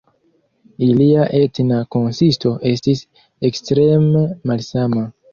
[0.85, 3.03] Ilia etna konsisto estis
[3.51, 5.05] ekstreme malsama.